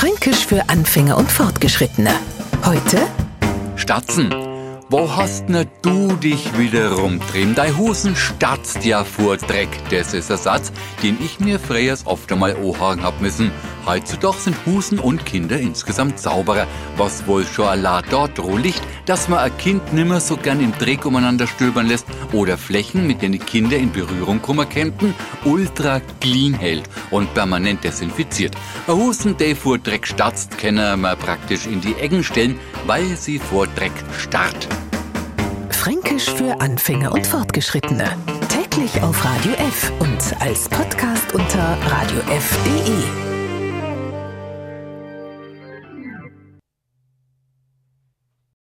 [0.00, 2.08] Fränkisch für Anfänger und Fortgeschrittene.
[2.64, 3.06] Heute
[3.76, 4.34] Statzen.
[4.88, 7.54] Wo hast ne du dich wieder rumtrieben?
[7.54, 9.68] Dei Husen statzt ja vor Dreck.
[9.90, 13.50] Das ist ein Satz, den ich mir früher oft einmal ohren hab müssen.
[13.86, 16.66] Heutzutage sind Husen und Kinder insgesamt sauberer.
[16.96, 21.06] Was wohl schon Allah dort liegt, dass man ein Kind nimmer so gern im Dreck
[21.06, 25.14] umeinander stöbern lässt oder Flächen, mit denen Kinder in Berührung kommen könnten,
[25.44, 28.54] ultra clean hält und permanent desinfiziert.
[28.86, 33.38] Ein Husen, der vor Dreck statzt, können wir praktisch in die Ecken stellen, weil sie
[33.38, 34.68] vor Dreck starrt.
[35.70, 38.14] Fränkisch für Anfänger und Fortgeschrittene.
[38.48, 43.29] Täglich auf Radio F und als Podcast unter radiof.de.